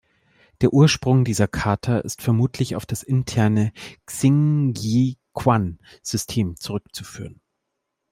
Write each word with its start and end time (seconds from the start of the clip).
Der 0.61 0.73
Ursprung 0.73 1.25
dieser 1.25 1.47
Kata 1.47 1.99
ist 1.99 2.23
vermutlich 2.23 2.75
auf 2.75 2.87
das 2.87 3.03
interne 3.03 3.71
Xingyiquan-System 4.07 6.55
zurückzuführen. 6.55 7.39